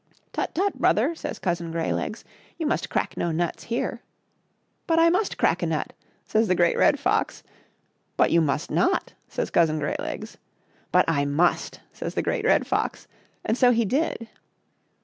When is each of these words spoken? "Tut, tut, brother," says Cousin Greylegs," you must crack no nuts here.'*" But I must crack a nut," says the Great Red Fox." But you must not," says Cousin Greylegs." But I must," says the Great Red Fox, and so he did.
"Tut, 0.33 0.55
tut, 0.55 0.73
brother," 0.79 1.13
says 1.13 1.37
Cousin 1.37 1.71
Greylegs," 1.71 2.23
you 2.57 2.65
must 2.65 2.89
crack 2.89 3.15
no 3.17 3.31
nuts 3.31 3.65
here.'*" 3.65 4.01
But 4.87 4.97
I 4.97 5.11
must 5.11 5.37
crack 5.37 5.61
a 5.61 5.67
nut," 5.67 5.93
says 6.25 6.47
the 6.47 6.55
Great 6.55 6.75
Red 6.75 6.97
Fox." 6.99 7.43
But 8.17 8.31
you 8.31 8.41
must 8.41 8.71
not," 8.71 9.13
says 9.27 9.51
Cousin 9.51 9.79
Greylegs." 9.79 10.37
But 10.91 11.05
I 11.07 11.25
must," 11.25 11.81
says 11.93 12.15
the 12.15 12.23
Great 12.23 12.45
Red 12.45 12.65
Fox, 12.65 13.07
and 13.45 13.55
so 13.55 13.69
he 13.69 13.85
did. 13.85 14.27